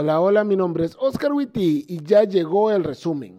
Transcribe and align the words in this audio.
Hola, 0.00 0.20
hola, 0.20 0.44
mi 0.44 0.54
nombre 0.54 0.84
es 0.84 0.96
Oscar 1.00 1.32
Witty 1.32 1.86
y 1.88 2.04
ya 2.04 2.22
llegó 2.22 2.70
el 2.70 2.84
resumen. 2.84 3.36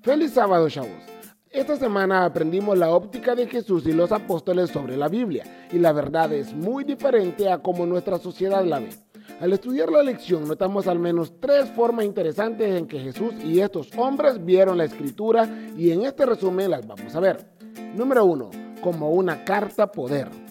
Feliz 0.00 0.34
sábado, 0.34 0.68
chavos. 0.68 0.92
Esta 1.50 1.74
semana 1.74 2.24
aprendimos 2.24 2.78
la 2.78 2.90
óptica 2.90 3.34
de 3.34 3.48
Jesús 3.48 3.84
y 3.88 3.92
los 3.94 4.12
apóstoles 4.12 4.70
sobre 4.70 4.96
la 4.96 5.08
Biblia, 5.08 5.66
y 5.72 5.80
la 5.80 5.90
verdad 5.90 6.32
es 6.32 6.54
muy 6.54 6.84
diferente 6.84 7.50
a 7.50 7.60
como 7.60 7.84
nuestra 7.84 8.18
sociedad 8.18 8.64
la 8.64 8.78
ve. 8.78 8.90
Al 9.40 9.52
estudiar 9.52 9.90
la 9.90 10.04
lección 10.04 10.46
notamos 10.46 10.86
al 10.86 11.00
menos 11.00 11.32
tres 11.40 11.68
formas 11.70 12.04
interesantes 12.04 12.72
en 12.72 12.86
que 12.86 13.00
Jesús 13.00 13.34
y 13.44 13.58
estos 13.58 13.90
hombres 13.98 14.44
vieron 14.44 14.78
la 14.78 14.84
escritura 14.84 15.48
y 15.76 15.90
en 15.90 16.04
este 16.04 16.24
resumen 16.24 16.70
las 16.70 16.86
vamos 16.86 17.12
a 17.16 17.18
ver. 17.18 17.44
Número 17.96 18.24
uno, 18.24 18.52
como 18.80 19.10
una 19.10 19.44
carta 19.44 19.90
poder. 19.90 20.45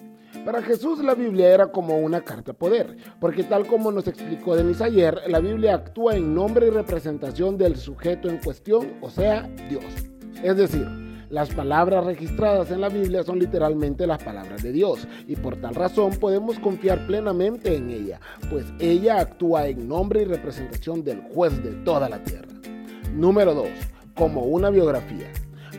Para 0.46 0.62
Jesús 0.62 1.02
la 1.02 1.16
Biblia 1.16 1.52
era 1.52 1.72
como 1.72 1.98
una 1.98 2.20
carta 2.20 2.52
poder, 2.52 2.96
porque 3.18 3.42
tal 3.42 3.66
como 3.66 3.90
nos 3.90 4.06
explicó 4.06 4.54
Denis 4.54 4.80
ayer, 4.80 5.22
la 5.26 5.40
Biblia 5.40 5.74
actúa 5.74 6.14
en 6.14 6.36
nombre 6.36 6.68
y 6.68 6.70
representación 6.70 7.58
del 7.58 7.74
sujeto 7.74 8.28
en 8.28 8.38
cuestión, 8.38 8.92
o 9.00 9.10
sea, 9.10 9.50
Dios. 9.68 9.82
Es 10.44 10.56
decir, 10.56 10.86
las 11.30 11.52
palabras 11.52 12.04
registradas 12.04 12.70
en 12.70 12.80
la 12.80 12.88
Biblia 12.88 13.24
son 13.24 13.40
literalmente 13.40 14.06
las 14.06 14.22
palabras 14.22 14.62
de 14.62 14.70
Dios 14.70 15.08
y 15.26 15.34
por 15.34 15.56
tal 15.56 15.74
razón 15.74 16.12
podemos 16.12 16.60
confiar 16.60 17.08
plenamente 17.08 17.74
en 17.74 17.90
ella, 17.90 18.20
pues 18.48 18.66
ella 18.78 19.18
actúa 19.18 19.66
en 19.66 19.88
nombre 19.88 20.22
y 20.22 20.26
representación 20.26 21.02
del 21.02 21.22
juez 21.22 21.60
de 21.60 21.72
toda 21.82 22.08
la 22.08 22.22
tierra. 22.22 22.46
Número 23.12 23.52
2. 23.52 23.66
Como 24.14 24.42
una 24.42 24.70
biografía. 24.70 25.26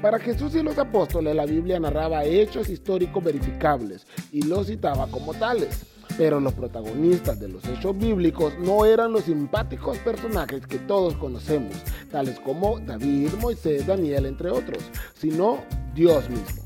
Para 0.02 0.20
Jesús 0.20 0.54
y 0.54 0.62
los 0.62 0.78
apóstoles 0.78 1.36
la 1.36 1.46
Biblia 1.46 1.80
narraba 1.80 2.24
hechos 2.24 2.70
históricos 2.70 3.24
verificables 3.24 4.06
y 4.32 4.44
los 4.44 4.68
citaba 4.68 5.08
como 5.08 5.34
tales. 5.34 5.86
Pero 6.18 6.40
los 6.40 6.54
protagonistas 6.54 7.40
de 7.40 7.48
los 7.48 7.68
hechos 7.68 7.98
bíblicos 7.98 8.54
no 8.60 8.86
eran 8.86 9.12
los 9.12 9.24
simpáticos 9.24 9.98
personajes 10.00 10.66
que 10.66 10.78
todos 10.78 11.16
conocemos, 11.16 11.74
tales 12.12 12.40
como 12.40 12.80
David, 12.80 13.30
Moisés, 13.42 13.86
Daniel, 13.86 14.26
entre 14.28 14.50
otros, 14.50 14.84
sino 15.16 15.60
Dios 15.94 16.30
mismo. 16.30 16.64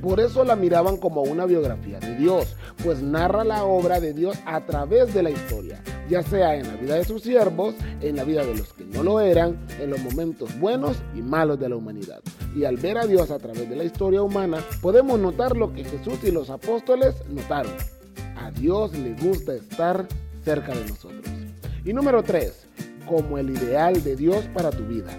Por 0.00 0.18
eso 0.18 0.44
la 0.44 0.56
miraban 0.56 0.96
como 0.96 1.22
una 1.22 1.46
biografía 1.46 2.00
de 2.00 2.16
Dios, 2.16 2.56
pues 2.82 3.00
narra 3.00 3.44
la 3.44 3.64
obra 3.64 4.00
de 4.00 4.12
Dios 4.12 4.36
a 4.44 4.66
través 4.66 5.14
de 5.14 5.22
la 5.22 5.30
historia, 5.30 5.80
ya 6.08 6.22
sea 6.22 6.56
en 6.56 6.66
la 6.66 6.74
vida 6.74 6.94
de 6.96 7.04
sus 7.04 7.22
siervos, 7.22 7.74
en 8.00 8.16
la 8.16 8.24
vida 8.24 8.44
de 8.44 8.56
los 8.56 8.72
que 8.72 8.84
no 8.84 9.04
lo 9.04 9.20
eran, 9.20 9.64
en 9.80 9.90
los 9.90 10.00
momentos 10.00 10.58
buenos 10.58 10.96
y 11.14 11.22
malos 11.22 11.60
de 11.60 11.68
la 11.68 11.76
humanidad. 11.76 12.20
Y 12.54 12.64
al 12.64 12.76
ver 12.76 12.98
a 12.98 13.06
Dios 13.06 13.30
a 13.30 13.38
través 13.38 13.68
de 13.68 13.76
la 13.76 13.84
historia 13.84 14.22
humana, 14.22 14.58
podemos 14.80 15.18
notar 15.18 15.56
lo 15.56 15.72
que 15.72 15.84
Jesús 15.84 16.18
y 16.22 16.30
los 16.30 16.50
apóstoles 16.50 17.14
notaron 17.28 17.72
a 18.42 18.50
Dios 18.50 18.92
le 18.94 19.14
gusta 19.14 19.54
estar 19.54 20.06
cerca 20.44 20.74
de 20.74 20.84
nosotros. 20.86 21.24
Y 21.84 21.92
número 21.92 22.22
3, 22.22 22.66
como 23.06 23.38
el 23.38 23.50
ideal 23.50 24.02
de 24.02 24.16
Dios 24.16 24.44
para 24.52 24.70
tu 24.70 24.84
vida. 24.84 25.10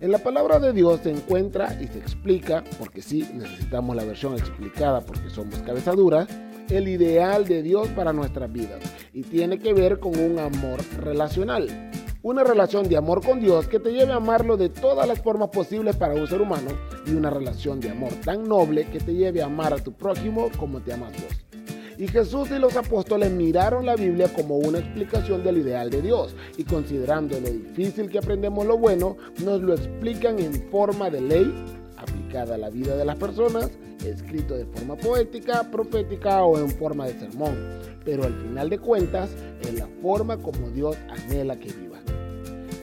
En 0.00 0.12
la 0.12 0.18
palabra 0.18 0.58
de 0.58 0.72
Dios 0.72 1.00
se 1.02 1.10
encuentra 1.10 1.76
y 1.80 1.86
se 1.88 1.98
explica, 1.98 2.64
porque 2.78 3.02
sí, 3.02 3.28
necesitamos 3.34 3.96
la 3.96 4.04
versión 4.04 4.34
explicada 4.34 5.00
porque 5.00 5.28
somos 5.30 5.58
cabeza 5.60 5.92
dura, 5.92 6.26
el 6.70 6.88
ideal 6.88 7.46
de 7.46 7.62
Dios 7.62 7.88
para 7.88 8.12
nuestras 8.12 8.50
vidas. 8.52 8.80
Y 9.12 9.22
tiene 9.22 9.58
que 9.58 9.74
ver 9.74 9.98
con 9.98 10.18
un 10.18 10.38
amor 10.38 10.80
relacional. 11.00 11.89
Una 12.22 12.44
relación 12.44 12.86
de 12.86 12.98
amor 12.98 13.24
con 13.24 13.40
Dios 13.40 13.66
que 13.66 13.80
te 13.80 13.92
lleve 13.92 14.12
a 14.12 14.16
amarlo 14.16 14.58
de 14.58 14.68
todas 14.68 15.08
las 15.08 15.22
formas 15.22 15.48
posibles 15.48 15.96
para 15.96 16.12
un 16.12 16.26
ser 16.26 16.42
humano 16.42 16.68
y 17.06 17.12
una 17.12 17.30
relación 17.30 17.80
de 17.80 17.88
amor 17.88 18.12
tan 18.22 18.46
noble 18.46 18.84
que 18.90 19.00
te 19.00 19.14
lleve 19.14 19.40
a 19.40 19.46
amar 19.46 19.72
a 19.72 19.78
tu 19.78 19.92
prójimo 19.92 20.50
como 20.58 20.80
te 20.80 20.92
amas 20.92 21.12
vos. 21.12 21.64
Y 21.96 22.08
Jesús 22.08 22.50
y 22.50 22.58
los 22.58 22.76
apóstoles 22.76 23.30
miraron 23.30 23.86
la 23.86 23.96
Biblia 23.96 24.30
como 24.34 24.58
una 24.58 24.80
explicación 24.80 25.42
del 25.42 25.58
ideal 25.58 25.88
de 25.88 26.02
Dios 26.02 26.36
y 26.58 26.64
considerando 26.64 27.40
lo 27.40 27.48
difícil 27.48 28.10
que 28.10 28.18
aprendemos 28.18 28.66
lo 28.66 28.76
bueno, 28.76 29.16
nos 29.42 29.62
lo 29.62 29.72
explican 29.72 30.38
en 30.40 30.70
forma 30.70 31.08
de 31.08 31.22
ley 31.22 31.54
aplicada 31.96 32.56
a 32.56 32.58
la 32.58 32.68
vida 32.68 32.96
de 32.96 33.06
las 33.06 33.16
personas, 33.16 33.70
escrito 34.04 34.54
de 34.58 34.66
forma 34.66 34.94
poética, 34.96 35.70
profética 35.70 36.42
o 36.42 36.58
en 36.58 36.68
forma 36.68 37.06
de 37.06 37.18
sermón. 37.18 37.56
Pero 38.04 38.24
al 38.24 38.34
final 38.34 38.68
de 38.68 38.78
cuentas, 38.78 39.30
es 39.62 39.72
la 39.72 39.88
forma 40.02 40.36
como 40.36 40.68
Dios 40.68 40.98
anhela 41.08 41.56
que 41.56 41.72
vivan. 41.72 41.89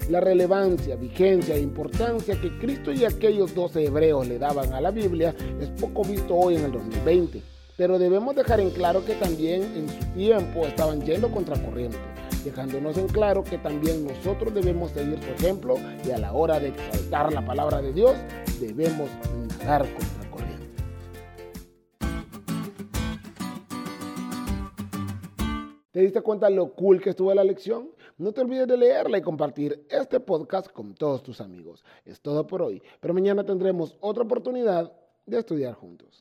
La 0.10 0.22
relevancia, 0.22 0.96
vigencia 0.96 1.56
e 1.56 1.60
importancia 1.60 2.40
que 2.40 2.58
Cristo 2.60 2.92
y 2.94 3.04
aquellos 3.04 3.54
12 3.54 3.86
hebreos 3.86 4.28
le 4.28 4.40
daban 4.40 4.74
a 4.74 4.82
la 4.82 4.92
Biblia 4.92 5.36
es 5.60 5.70
poco 5.82 6.04
visto 6.04 6.36
hoy 6.36 6.56
en 6.56 6.66
el 6.66 6.72
2020 6.72 7.58
pero 7.78 8.00
debemos 8.00 8.36
dejar 8.36 8.60
en 8.60 8.72
claro 8.72 9.06
que 9.06 9.14
también 9.14 9.62
en 9.62 9.88
su 9.88 10.04
tiempo 10.14 10.66
estaban 10.66 11.00
yendo 11.04 11.32
contracorriente, 11.32 12.00
dejándonos 12.44 12.98
en 12.98 13.08
claro 13.08 13.44
que 13.44 13.60
también 13.60 14.04
nosotros 14.04 14.52
debemos 14.52 14.92
seguir 14.92 15.20
su 15.24 15.30
ejemplo 15.30 15.76
y 16.04 16.10
a 16.10 16.18
la 16.18 16.34
hora 16.34 16.60
de 16.60 16.70
exaltar 16.70 17.32
la 17.32 17.46
palabra 17.46 17.80
de 17.80 17.94
Dios 17.94 18.16
debemos 18.60 19.10
nadar 19.60 19.86
contracorriente. 19.94 20.68
¿Te 25.92 26.00
diste 26.02 26.22
cuenta 26.22 26.50
lo 26.50 26.74
cool 26.74 27.00
que 27.00 27.12
estuvo 27.12 27.32
la 27.36 27.44
lección? 27.44 27.90
No 28.20 28.32
te 28.32 28.42
olvides 28.42 28.68
de 28.68 28.78
leerla 28.78 29.20
y 29.20 29.22
compartir 29.22 29.86
este 29.92 30.20
podcast 30.20 30.72
con 30.72 30.96
todos 30.96 31.22
tus 31.22 31.40
amigos. 31.40 31.86
Es 32.04 32.20
todo 32.20 32.48
por 32.48 32.64
hoy, 32.64 32.82
pero 33.00 33.14
mañana 33.14 33.44
tendremos 33.44 33.96
otra 34.00 34.24
oportunidad 34.24 34.92
de 35.28 35.38
estudiar 35.38 35.76
juntos. 35.76 36.16